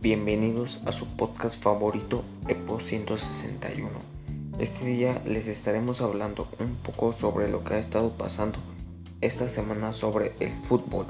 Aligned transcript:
Bienvenidos 0.00 0.80
a 0.86 0.92
su 0.92 1.08
podcast 1.16 1.60
favorito, 1.60 2.22
EPO 2.46 2.78
161. 2.78 3.88
Este 4.60 4.86
día 4.86 5.20
les 5.24 5.48
estaremos 5.48 6.00
hablando 6.00 6.46
un 6.60 6.76
poco 6.76 7.12
sobre 7.12 7.48
lo 7.48 7.64
que 7.64 7.74
ha 7.74 7.78
estado 7.80 8.12
pasando 8.12 8.60
esta 9.20 9.48
semana 9.48 9.92
sobre 9.92 10.34
el 10.38 10.52
fútbol. 10.52 11.06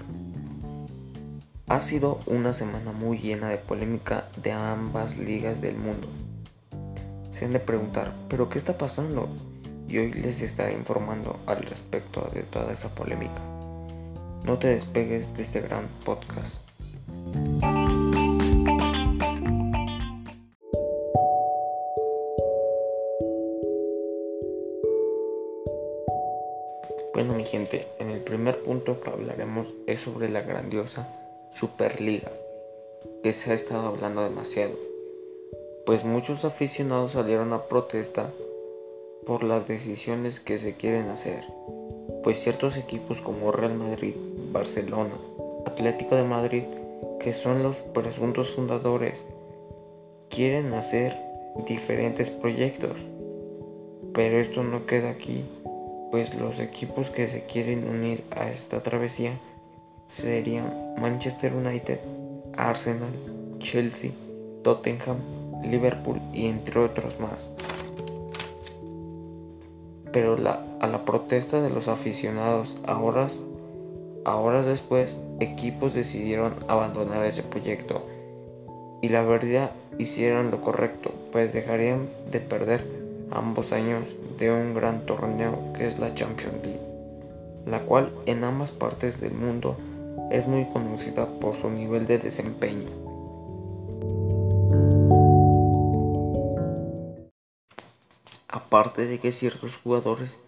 Ha 1.66 1.80
sido 1.80 2.20
una 2.24 2.54
semana 2.54 2.92
muy 2.92 3.18
llena 3.18 3.50
de 3.50 3.58
polémica 3.58 4.30
de 4.42 4.52
ambas 4.52 5.18
ligas 5.18 5.60
del 5.60 5.76
mundo. 5.76 6.08
Se 7.28 7.44
han 7.44 7.52
de 7.52 7.60
preguntar, 7.60 8.14
¿pero 8.30 8.48
qué 8.48 8.56
está 8.56 8.78
pasando? 8.78 9.28
Y 9.86 9.98
hoy 9.98 10.14
les 10.14 10.40
estaré 10.40 10.72
informando 10.72 11.38
al 11.44 11.62
respecto 11.62 12.30
de 12.32 12.42
toda 12.42 12.72
esa 12.72 12.88
polémica. 12.94 13.42
No 14.44 14.58
te 14.58 14.68
despegues 14.68 15.34
de 15.36 15.42
este 15.42 15.60
gran 15.60 15.88
podcast. 16.06 16.67
Bueno 27.18 27.34
mi 27.34 27.44
gente, 27.44 27.88
en 27.98 28.10
el 28.10 28.20
primer 28.20 28.62
punto 28.62 29.00
que 29.00 29.10
hablaremos 29.10 29.74
es 29.88 30.02
sobre 30.02 30.28
la 30.28 30.42
grandiosa 30.42 31.08
Superliga, 31.50 32.30
que 33.24 33.32
se 33.32 33.50
ha 33.50 33.54
estado 33.54 33.88
hablando 33.88 34.22
demasiado, 34.22 34.78
pues 35.84 36.04
muchos 36.04 36.44
aficionados 36.44 37.10
salieron 37.10 37.52
a 37.52 37.64
protesta 37.64 38.30
por 39.26 39.42
las 39.42 39.66
decisiones 39.66 40.38
que 40.38 40.58
se 40.58 40.76
quieren 40.76 41.08
hacer, 41.08 41.42
pues 42.22 42.38
ciertos 42.38 42.76
equipos 42.76 43.20
como 43.20 43.50
Real 43.50 43.74
Madrid, 43.74 44.14
Barcelona, 44.52 45.18
Atlético 45.66 46.14
de 46.14 46.22
Madrid, 46.22 46.62
que 47.18 47.32
son 47.32 47.64
los 47.64 47.78
presuntos 47.78 48.52
fundadores, 48.52 49.26
quieren 50.28 50.72
hacer 50.72 51.16
diferentes 51.66 52.30
proyectos, 52.30 52.96
pero 54.14 54.38
esto 54.38 54.62
no 54.62 54.86
queda 54.86 55.10
aquí 55.10 55.44
pues 56.10 56.34
los 56.34 56.58
equipos 56.58 57.10
que 57.10 57.26
se 57.26 57.44
quieren 57.44 57.88
unir 57.88 58.24
a 58.30 58.50
esta 58.50 58.82
travesía 58.82 59.32
serían 60.06 60.94
Manchester 60.98 61.52
United, 61.54 62.00
Arsenal, 62.56 63.10
Chelsea, 63.58 64.12
Tottenham, 64.64 65.18
Liverpool 65.62 66.20
y 66.32 66.46
entre 66.46 66.80
otros 66.80 67.20
más. 67.20 67.54
Pero 70.12 70.36
a 70.80 70.86
la 70.86 71.04
protesta 71.04 71.60
de 71.60 71.70
los 71.70 71.88
aficionados, 71.88 72.76
horas, 72.86 73.40
a 74.24 74.36
horas 74.36 74.66
después, 74.66 75.18
equipos 75.40 75.94
decidieron 75.94 76.54
abandonar 76.66 77.24
ese 77.24 77.42
proyecto 77.42 78.02
y 79.00 79.10
la 79.10 79.22
verdad 79.22 79.70
hicieron 79.98 80.50
lo 80.50 80.60
correcto, 80.60 81.12
pues 81.30 81.52
dejarían 81.52 82.08
de 82.30 82.40
perder 82.40 83.07
ambos 83.30 83.72
años 83.72 84.08
de 84.38 84.50
un 84.50 84.74
gran 84.74 85.06
torneo 85.06 85.72
que 85.74 85.86
es 85.86 85.98
la 85.98 86.14
Champions 86.14 86.64
League, 86.64 86.80
la 87.66 87.80
cual 87.80 88.12
en 88.26 88.44
ambas 88.44 88.70
partes 88.70 89.20
del 89.20 89.34
mundo 89.34 89.76
es 90.30 90.46
muy 90.46 90.66
conocida 90.66 91.26
por 91.40 91.54
su 91.54 91.70
nivel 91.70 92.06
de 92.06 92.18
desempeño. 92.18 92.88
Aparte 98.48 99.06
de 99.06 99.18
que 99.18 99.32
ciertos 99.32 99.76
jugadores 99.76 100.38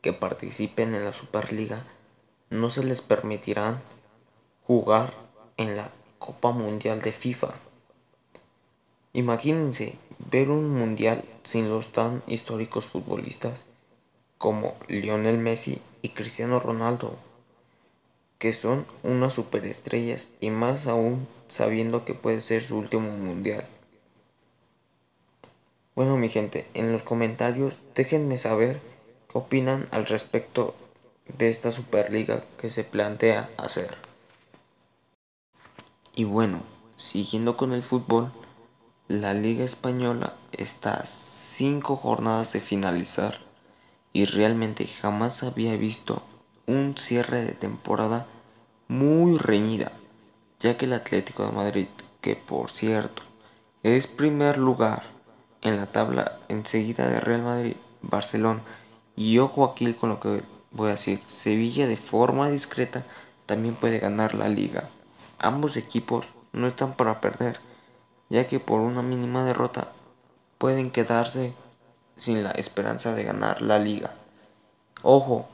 que 0.00 0.12
participen 0.12 0.94
en 0.94 1.04
la 1.04 1.12
Superliga 1.12 1.84
no 2.50 2.70
se 2.70 2.84
les 2.84 3.00
permitirán 3.00 3.80
jugar 4.66 5.12
en 5.56 5.76
la 5.76 5.90
Copa 6.18 6.50
Mundial 6.52 7.00
de 7.00 7.12
FIFA. 7.12 7.48
Imagínense 9.16 9.94
ver 10.30 10.50
un 10.50 10.68
mundial 10.68 11.24
sin 11.42 11.70
los 11.70 11.90
tan 11.90 12.22
históricos 12.26 12.84
futbolistas 12.84 13.64
como 14.36 14.74
Lionel 14.88 15.38
Messi 15.38 15.80
y 16.02 16.10
Cristiano 16.10 16.60
Ronaldo, 16.60 17.16
que 18.36 18.52
son 18.52 18.84
unas 19.02 19.32
superestrellas 19.32 20.28
y 20.38 20.50
más 20.50 20.86
aún 20.86 21.26
sabiendo 21.48 22.04
que 22.04 22.12
puede 22.12 22.42
ser 22.42 22.62
su 22.62 22.76
último 22.76 23.10
mundial. 23.10 23.66
Bueno 25.94 26.18
mi 26.18 26.28
gente, 26.28 26.66
en 26.74 26.92
los 26.92 27.02
comentarios 27.02 27.78
déjenme 27.94 28.36
saber 28.36 28.82
qué 29.32 29.38
opinan 29.38 29.88
al 29.92 30.04
respecto 30.04 30.74
de 31.38 31.48
esta 31.48 31.72
Superliga 31.72 32.44
que 32.58 32.68
se 32.68 32.84
plantea 32.84 33.48
hacer. 33.56 33.94
Y 36.14 36.24
bueno, 36.24 36.60
siguiendo 36.96 37.56
con 37.56 37.72
el 37.72 37.82
fútbol, 37.82 38.30
la 39.08 39.34
Liga 39.34 39.64
Española 39.64 40.34
está 40.50 41.06
cinco 41.06 41.94
jornadas 41.94 42.52
de 42.52 42.60
finalizar 42.60 43.38
y 44.12 44.24
realmente 44.24 44.84
jamás 44.88 45.44
había 45.44 45.76
visto 45.76 46.24
un 46.66 46.96
cierre 46.98 47.44
de 47.44 47.52
temporada 47.52 48.26
muy 48.88 49.38
reñida, 49.38 49.92
ya 50.58 50.76
que 50.76 50.86
el 50.86 50.92
Atlético 50.92 51.46
de 51.46 51.52
Madrid, 51.52 51.86
que 52.20 52.34
por 52.34 52.68
cierto 52.68 53.22
es 53.84 54.08
primer 54.08 54.58
lugar 54.58 55.04
en 55.62 55.76
la 55.76 55.86
tabla 55.86 56.40
enseguida 56.48 57.08
de 57.08 57.20
Real 57.20 57.42
Madrid, 57.42 57.76
Barcelona, 58.02 58.62
y 59.14 59.38
ojo 59.38 59.64
aquí 59.64 59.94
con 59.94 60.08
lo 60.08 60.18
que 60.18 60.42
voy 60.72 60.88
a 60.88 60.92
decir, 60.92 61.20
Sevilla 61.28 61.86
de 61.86 61.96
forma 61.96 62.50
discreta 62.50 63.04
también 63.46 63.76
puede 63.76 64.00
ganar 64.00 64.34
la 64.34 64.48
liga. 64.48 64.88
Ambos 65.38 65.76
equipos 65.76 66.26
no 66.52 66.66
están 66.66 66.94
para 66.94 67.20
perder 67.20 67.60
ya 68.28 68.46
que 68.46 68.60
por 68.60 68.80
una 68.80 69.02
mínima 69.02 69.44
derrota 69.44 69.92
pueden 70.58 70.90
quedarse 70.90 71.52
sin 72.16 72.42
la 72.42 72.50
esperanza 72.52 73.14
de 73.14 73.24
ganar 73.24 73.62
la 73.62 73.78
liga. 73.78 74.14
Ojo, 75.02 75.48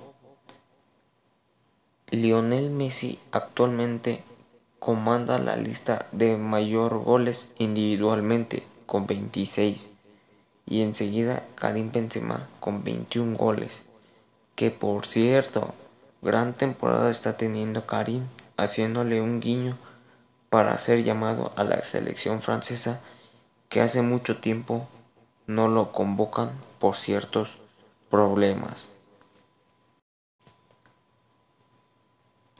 Lionel 2.10 2.70
Messi 2.70 3.18
actualmente 3.30 4.22
comanda 4.78 5.38
la 5.38 5.56
lista 5.56 6.06
de 6.12 6.36
mayor 6.36 7.02
goles 7.02 7.50
individualmente 7.58 8.64
con 8.86 9.06
26 9.06 9.90
y 10.66 10.82
enseguida 10.82 11.44
Karim 11.54 11.90
Benzema 11.92 12.48
con 12.60 12.84
21 12.84 13.36
goles. 13.36 13.82
Que 14.54 14.70
por 14.70 15.06
cierto, 15.06 15.74
gran 16.20 16.54
temporada 16.54 17.10
está 17.10 17.36
teniendo 17.36 17.86
Karim 17.86 18.24
haciéndole 18.56 19.20
un 19.20 19.40
guiño 19.40 19.78
para 20.52 20.76
ser 20.76 21.02
llamado 21.02 21.50
a 21.56 21.64
la 21.64 21.82
selección 21.82 22.38
francesa 22.38 23.00
que 23.70 23.80
hace 23.80 24.02
mucho 24.02 24.38
tiempo 24.38 24.86
no 25.46 25.66
lo 25.66 25.92
convocan 25.92 26.50
por 26.78 26.94
ciertos 26.94 27.56
problemas. 28.10 28.90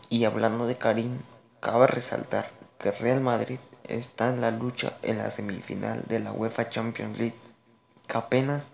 Y 0.08 0.25
hablando 0.25 0.66
de 0.66 0.76
Karim, 0.76 1.19
cabe 1.60 1.86
resaltar 1.86 2.50
que 2.78 2.92
Real 2.92 3.20
Madrid 3.20 3.58
está 3.84 4.31
en 4.31 4.41
la 4.41 4.52
lucha 4.52 4.97
en 5.02 5.19
la 5.19 5.31
semifinal 5.31 6.02
de 6.08 6.19
la 6.19 6.32
UEFA 6.32 6.70
Champions 6.70 7.19
League, 7.19 7.36
que 8.06 8.16
apenas 8.16 8.70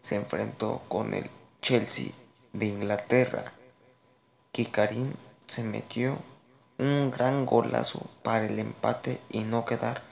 se 0.00 0.14
enfrentó 0.14 0.80
con 0.88 1.12
el 1.12 1.28
Chelsea 1.60 2.12
de 2.54 2.64
Inglaterra, 2.64 3.52
que 4.52 4.64
Karim 4.64 5.12
se 5.48 5.64
metió 5.64 6.16
un 6.78 7.10
gran 7.10 7.46
golazo 7.46 8.06
para 8.22 8.46
el 8.46 8.58
empate 8.58 9.20
y 9.30 9.40
no 9.40 9.64
quedar 9.64 10.02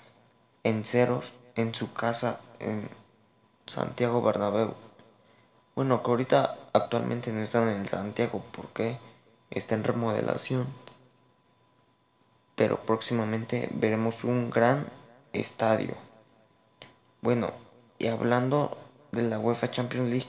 en 0.65 0.85
ceros 0.85 1.33
en 1.55 1.75
su 1.75 1.93
casa 1.93 2.41
en 2.61 2.89
Santiago 3.67 4.23
Bernabéu. 4.23 4.75
Bueno, 5.75 6.03
que 6.03 6.11
ahorita 6.11 6.57
actualmente 6.73 7.33
no 7.33 7.41
están 7.41 7.69
en 7.69 7.81
el 7.81 7.89
Santiago 7.89 8.45
porque 8.53 8.99
está 9.51 9.75
en 9.75 9.85
remodelación. 9.85 10.67
Pero 12.55 12.83
próximamente 12.83 13.69
veremos 13.73 14.25
un 14.25 14.51
gran 14.51 14.87
estadio. 15.33 15.95
Bueno, 17.23 17.53
y 17.99 18.09
hablando 18.09 18.77
de 19.13 19.23
la 19.23 19.39
UEFA 19.39 19.71
Champions 19.71 20.11
League, 20.11 20.29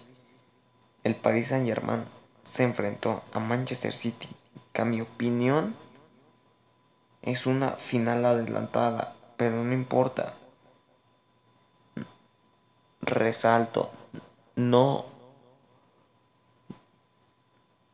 el 1.03 1.15
Paris 1.15 1.49
Saint 1.49 1.67
Germain 1.67 2.05
se 2.43 2.63
enfrentó 2.63 3.23
a 3.33 3.39
Manchester 3.39 3.93
City, 3.93 4.29
que 4.71 4.81
a 4.81 4.85
mi 4.85 5.01
opinión 5.01 5.75
es 7.23 7.45
una 7.45 7.71
final 7.71 8.25
adelantada, 8.25 9.15
pero 9.37 9.63
no 9.63 9.73
importa. 9.73 10.35
Resalto, 13.01 13.91
no 14.55 15.05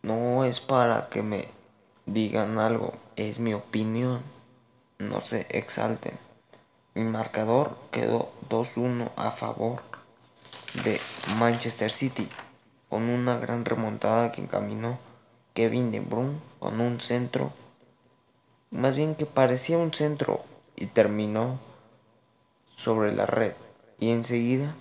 no 0.02 0.46
es 0.46 0.60
para 0.60 1.10
que 1.10 1.22
me 1.22 1.48
digan 2.06 2.58
algo, 2.58 2.94
es 3.16 3.40
mi 3.40 3.54
opinión. 3.54 4.24
No 4.98 5.22
se 5.22 5.46
exalten. 5.50 6.18
Mi 6.96 7.04
marcador 7.04 7.78
quedó 7.92 8.32
2-1 8.50 9.12
a 9.16 9.32
favor 9.32 9.82
de 10.84 11.00
Manchester 11.38 11.92
City 11.92 12.28
con 12.90 13.04
una 13.04 13.38
gran 13.38 13.66
remontada 13.66 14.32
que 14.32 14.42
encaminó 14.42 14.98
Kevin 15.54 15.92
De 15.92 16.00
Bruyne 16.00 16.40
con 16.60 16.82
un 16.82 17.00
centro 17.00 17.54
más 18.72 18.96
bien 18.96 19.16
que 19.16 19.26
parecía 19.26 19.78
un 19.78 19.94
centro 19.94 20.44
y 20.76 20.88
terminó 20.88 21.60
sobre 22.76 23.14
la 23.14 23.26
red. 23.26 23.54
Y 23.98 24.12
enseguida 24.12 24.76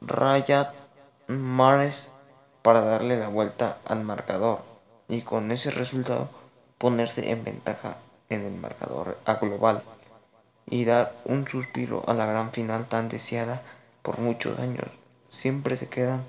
Rayat 0.00 0.74
Mares 1.26 2.12
para 2.62 2.82
darle 2.82 3.18
la 3.18 3.28
vuelta 3.28 3.78
al 3.86 4.04
marcador. 4.04 4.60
Y 5.08 5.22
con 5.22 5.50
ese 5.50 5.70
resultado 5.70 6.28
ponerse 6.78 7.30
en 7.30 7.44
ventaja 7.44 7.96
en 8.28 8.44
el 8.44 8.54
marcador 8.54 9.18
a 9.24 9.34
global. 9.34 9.82
Y 10.66 10.84
dar 10.84 11.16
un 11.24 11.48
suspiro 11.48 12.04
a 12.06 12.14
la 12.14 12.26
gran 12.26 12.52
final 12.52 12.86
tan 12.86 13.08
deseada 13.08 13.62
por 14.02 14.18
muchos 14.18 14.58
años. 14.60 14.86
Siempre 15.28 15.76
se 15.76 15.88
quedan 15.88 16.24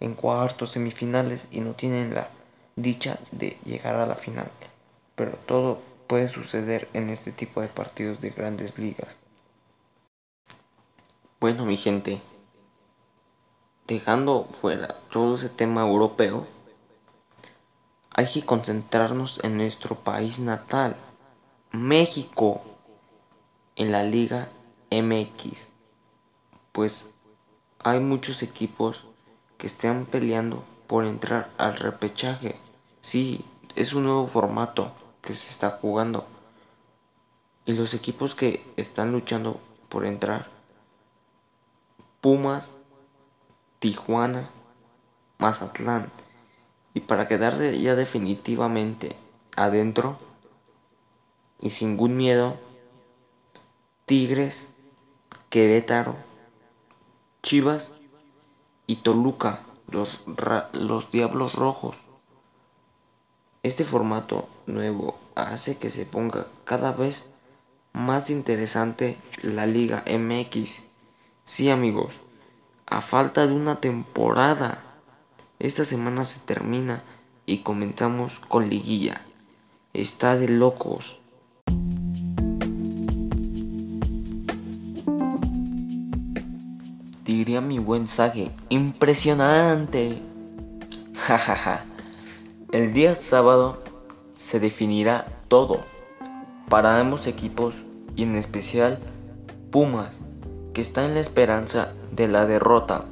en 0.00 0.14
cuartos, 0.14 0.70
semifinales 0.70 1.48
y 1.50 1.60
no 1.60 1.72
tienen 1.72 2.14
la 2.14 2.28
dicha 2.76 3.18
de 3.30 3.58
llegar 3.64 3.96
a 3.96 4.06
la 4.06 4.14
final. 4.14 4.50
Pero 5.14 5.32
todo 5.46 5.80
puede 6.06 6.28
suceder 6.28 6.88
en 6.92 7.10
este 7.10 7.32
tipo 7.32 7.60
de 7.60 7.68
partidos 7.68 8.20
de 8.20 8.30
grandes 8.30 8.78
ligas. 8.78 9.18
Bueno, 11.40 11.66
mi 11.66 11.76
gente, 11.76 12.22
dejando 13.86 14.48
fuera 14.60 14.96
todo 15.10 15.34
ese 15.34 15.48
tema 15.48 15.82
europeo, 15.82 16.46
hay 18.16 18.26
que 18.26 18.44
concentrarnos 18.44 19.42
en 19.42 19.56
nuestro 19.56 19.96
país 19.96 20.38
natal, 20.38 20.96
México, 21.72 22.62
en 23.76 23.90
la 23.90 24.04
Liga 24.04 24.48
MX. 24.90 25.68
Pues 26.70 27.10
hay 27.80 27.98
muchos 27.98 28.42
equipos 28.42 29.04
que 29.58 29.66
están 29.66 30.06
peleando 30.06 30.64
por 30.86 31.04
entrar 31.04 31.50
al 31.58 31.76
repechaje. 31.76 32.56
Sí, 33.04 33.44
es 33.76 33.92
un 33.92 34.04
nuevo 34.04 34.26
formato 34.26 34.90
que 35.20 35.34
se 35.34 35.50
está 35.50 35.72
jugando. 35.72 36.26
Y 37.66 37.74
los 37.74 37.92
equipos 37.92 38.34
que 38.34 38.64
están 38.78 39.12
luchando 39.12 39.60
por 39.90 40.06
entrar, 40.06 40.48
Pumas, 42.22 42.78
Tijuana, 43.78 44.48
Mazatlán. 45.36 46.10
Y 46.94 47.00
para 47.00 47.28
quedarse 47.28 47.78
ya 47.78 47.94
definitivamente 47.94 49.16
adentro 49.54 50.18
y 51.60 51.68
sin 51.68 51.90
ningún 51.90 52.16
miedo, 52.16 52.58
Tigres, 54.06 54.72
Querétaro, 55.50 56.16
Chivas 57.42 57.92
y 58.86 58.96
Toluca, 58.96 59.60
los, 59.88 60.22
los 60.72 61.10
Diablos 61.10 61.54
Rojos. 61.54 62.13
Este 63.64 63.82
formato 63.82 64.46
nuevo 64.66 65.18
hace 65.34 65.78
que 65.78 65.88
se 65.88 66.04
ponga 66.04 66.48
cada 66.66 66.92
vez 66.92 67.30
más 67.94 68.28
interesante 68.28 69.16
la 69.40 69.64
Liga 69.64 70.04
MX. 70.06 70.82
Sí 71.44 71.70
amigos, 71.70 72.16
a 72.84 73.00
falta 73.00 73.46
de 73.46 73.54
una 73.54 73.80
temporada, 73.80 74.84
esta 75.58 75.86
semana 75.86 76.26
se 76.26 76.40
termina 76.40 77.04
y 77.46 77.60
comenzamos 77.60 78.38
con 78.38 78.68
liguilla. 78.68 79.22
Está 79.94 80.36
de 80.36 80.50
locos. 80.50 81.22
Diría 87.24 87.62
mi 87.62 87.78
buen 87.78 88.08
Sage, 88.08 88.50
impresionante. 88.68 90.20
Jajaja. 91.16 91.93
El 92.74 92.92
día 92.92 93.14
sábado 93.14 93.78
se 94.34 94.58
definirá 94.58 95.26
todo 95.46 95.82
para 96.68 96.98
ambos 96.98 97.28
equipos 97.28 97.84
y 98.16 98.24
en 98.24 98.34
especial 98.34 98.98
Pumas, 99.70 100.22
que 100.72 100.80
está 100.80 101.04
en 101.04 101.14
la 101.14 101.20
esperanza 101.20 101.92
de 102.10 102.26
la 102.26 102.46
derrota 102.46 103.04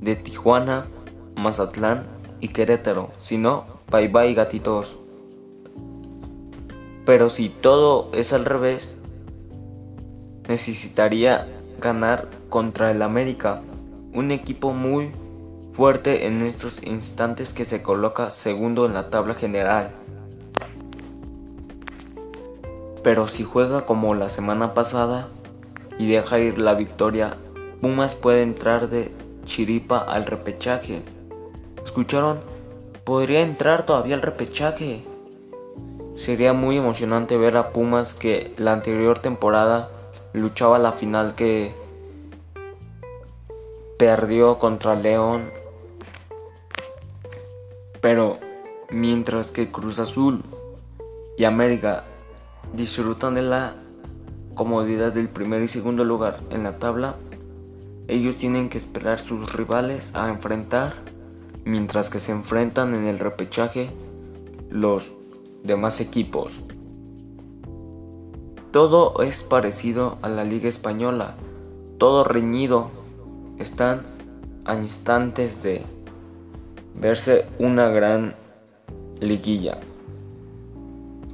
de 0.00 0.14
Tijuana, 0.14 0.86
Mazatlán 1.34 2.06
y 2.38 2.50
Querétaro. 2.50 3.10
Si 3.18 3.38
no, 3.38 3.64
bye 3.90 4.06
bye 4.06 4.34
gatitos. 4.34 4.94
Pero 7.04 7.28
si 7.28 7.48
todo 7.48 8.08
es 8.12 8.32
al 8.32 8.44
revés, 8.44 9.00
necesitaría 10.46 11.48
ganar 11.80 12.28
contra 12.48 12.92
el 12.92 13.02
América, 13.02 13.62
un 14.14 14.30
equipo 14.30 14.72
muy 14.72 15.10
fuerte 15.72 16.26
en 16.26 16.42
estos 16.42 16.82
instantes 16.82 17.52
que 17.52 17.64
se 17.64 17.82
coloca 17.82 18.30
segundo 18.30 18.86
en 18.86 18.94
la 18.94 19.10
tabla 19.10 19.34
general. 19.34 19.90
Pero 23.02 23.28
si 23.28 23.44
juega 23.44 23.86
como 23.86 24.14
la 24.14 24.28
semana 24.28 24.74
pasada 24.74 25.28
y 25.98 26.10
deja 26.10 26.38
ir 26.38 26.58
la 26.58 26.74
victoria, 26.74 27.36
Pumas 27.80 28.14
puede 28.14 28.42
entrar 28.42 28.88
de 28.90 29.10
chiripa 29.44 29.98
al 29.98 30.26
repechaje. 30.26 31.02
¿Escucharon? 31.82 32.40
Podría 33.04 33.40
entrar 33.40 33.86
todavía 33.86 34.16
al 34.16 34.22
repechaje. 34.22 35.02
Sería 36.14 36.52
muy 36.52 36.76
emocionante 36.76 37.38
ver 37.38 37.56
a 37.56 37.72
Pumas 37.72 38.12
que 38.12 38.52
la 38.58 38.72
anterior 38.72 39.18
temporada 39.20 39.88
luchaba 40.34 40.78
la 40.78 40.92
final 40.92 41.34
que 41.34 41.72
perdió 43.98 44.58
contra 44.58 44.94
León 44.94 45.50
pero 48.00 48.38
mientras 48.90 49.50
que 49.50 49.70
Cruz 49.70 49.98
Azul 49.98 50.42
y 51.36 51.44
América 51.44 52.04
disfrutan 52.74 53.34
de 53.34 53.42
la 53.42 53.74
comodidad 54.54 55.12
del 55.12 55.28
primer 55.28 55.62
y 55.62 55.68
segundo 55.68 56.04
lugar 56.04 56.40
en 56.50 56.64
la 56.64 56.78
tabla, 56.78 57.16
ellos 58.08 58.36
tienen 58.36 58.68
que 58.68 58.78
esperar 58.78 59.20
sus 59.20 59.52
rivales 59.52 60.14
a 60.14 60.28
enfrentar, 60.28 60.94
mientras 61.64 62.10
que 62.10 62.20
se 62.20 62.32
enfrentan 62.32 62.94
en 62.94 63.06
el 63.06 63.18
repechaje 63.18 63.90
los 64.68 65.12
demás 65.62 66.00
equipos. 66.00 66.62
Todo 68.72 69.22
es 69.22 69.42
parecido 69.42 70.18
a 70.22 70.28
la 70.28 70.44
Liga 70.44 70.68
Española, 70.68 71.36
todo 71.98 72.24
reñido, 72.24 72.90
están 73.58 74.02
a 74.64 74.74
instantes 74.76 75.62
de 75.62 75.84
verse 77.00 77.46
una 77.58 77.88
gran 77.88 78.34
liguilla. 79.20 79.78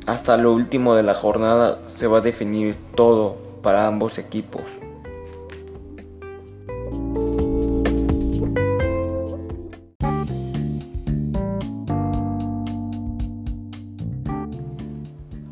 Hasta 0.06 0.36
lo 0.36 0.52
último 0.52 0.94
de 0.94 1.02
la 1.02 1.14
jornada 1.14 1.80
se 1.86 2.06
va 2.06 2.18
a 2.18 2.20
definir 2.20 2.76
todo 2.94 3.36
para 3.62 3.88
ambos 3.88 4.18
equipos. 4.18 4.62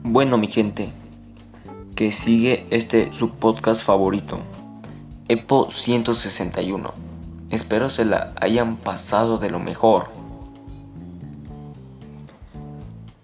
Bueno 0.05 0.39
mi 0.39 0.47
gente, 0.47 0.91
que 1.97 2.13
sigue 2.13 2.67
este 2.71 3.13
su 3.13 3.35
podcast 3.35 3.85
favorito, 3.85 4.39
Epo 5.27 5.73
161. 5.73 7.04
Espero 7.55 7.89
se 7.89 8.05
la 8.05 8.33
hayan 8.41 8.75
pasado 8.75 9.39
de 9.39 9.49
lo 9.49 9.61
mejor. 9.61 10.09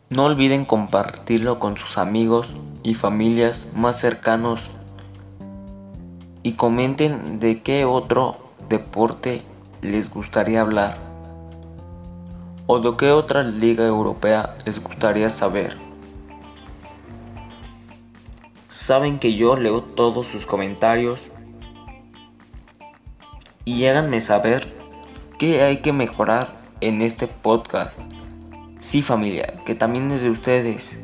No 0.08 0.26
olviden 0.26 0.64
compartirlo 0.64 1.58
con 1.58 1.76
sus 1.76 1.98
amigos 1.98 2.56
y 2.84 2.94
familias 2.94 3.72
más 3.74 3.98
cercanos 3.98 4.70
y 6.44 6.52
comenten 6.52 7.40
de 7.40 7.60
qué 7.62 7.84
otro 7.84 8.36
deporte 8.68 9.42
les 9.82 10.08
gustaría 10.10 10.60
hablar 10.60 10.98
o 12.68 12.78
de 12.78 12.96
qué 12.96 13.10
otra 13.10 13.42
liga 13.42 13.84
europea 13.84 14.54
les 14.64 14.80
gustaría 14.80 15.28
saber. 15.28 15.76
Saben 18.68 19.18
que 19.18 19.34
yo 19.34 19.56
leo 19.56 19.82
todos 19.82 20.28
sus 20.28 20.46
comentarios 20.46 21.20
y 23.64 23.84
háganme 23.86 24.20
saber 24.20 24.66
qué 25.38 25.62
hay 25.62 25.78
que 25.78 25.92
mejorar 25.92 26.54
en 26.80 27.02
este 27.02 27.26
podcast. 27.26 27.96
Sí 28.78 29.02
familia, 29.02 29.54
que 29.64 29.74
también 29.74 30.10
es 30.10 30.22
de 30.22 30.30
ustedes. 30.30 30.98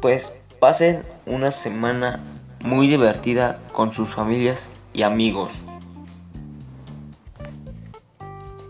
Pues 0.00 0.38
pasen 0.60 1.02
una 1.26 1.50
semana 1.50 2.20
muy 2.62 2.88
divertida 2.88 3.58
con 3.72 3.92
sus 3.92 4.10
familias 4.10 4.68
y 4.92 5.02
amigos. 5.02 5.52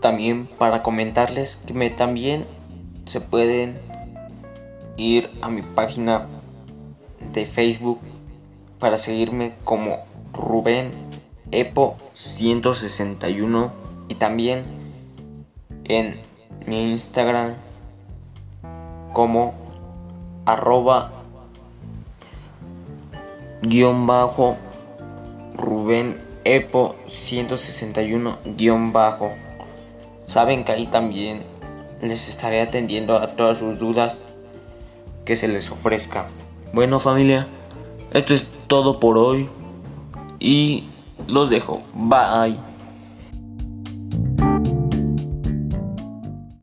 También 0.01 0.47
para 0.57 0.83
comentarles 0.83 1.57
que 1.65 1.73
me 1.73 1.89
también 1.89 2.45
se 3.05 3.21
pueden 3.21 3.77
ir 4.97 5.29
a 5.41 5.49
mi 5.49 5.61
página 5.61 6.27
de 7.33 7.45
Facebook 7.45 7.99
para 8.79 8.97
seguirme 8.97 9.53
como 9.63 10.05
Rubén 10.35 10.91
Epo 11.51 11.95
161 12.13 13.71
y 14.09 14.15
también 14.15 14.63
en 15.85 16.19
mi 16.67 16.91
Instagram 16.91 17.53
como 19.13 19.53
arroba 20.45 21.11
guion 23.61 24.05
bajo 24.07 24.57
Rubén 25.55 26.21
Epo 26.43 26.95
161 27.07 28.37
guion 28.57 28.91
bajo. 28.91 29.31
Saben 30.27 30.65
que 30.65 30.73
ahí 30.73 30.87
también 30.87 31.43
les 32.01 32.27
estaré 32.27 32.61
atendiendo 32.61 33.17
a 33.17 33.35
todas 33.35 33.59
sus 33.59 33.79
dudas 33.79 34.21
que 35.23 35.37
se 35.37 35.47
les 35.47 35.71
ofrezca. 35.71 36.27
Bueno 36.73 36.99
familia, 36.99 37.47
esto 38.11 38.33
es 38.33 38.45
todo 38.67 38.99
por 38.99 39.17
hoy 39.17 39.49
y 40.39 40.83
los 41.27 41.49
dejo. 41.49 41.81
Bye. 41.93 42.74